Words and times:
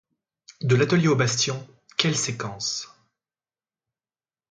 De 0.61 0.75
l'atelier 0.75 1.09
au 1.09 1.15
bastion, 1.15 1.67
quelle 1.95 2.17
séquence. 2.17 2.87